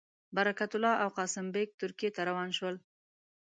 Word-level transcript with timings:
برکت 0.35 0.71
الله 0.75 0.93
او 1.03 1.09
قاسم 1.17 1.45
بېګ 1.53 1.69
ترکیې 1.81 2.09
ته 2.15 2.21
روان 2.29 2.49
شول. 2.57 2.75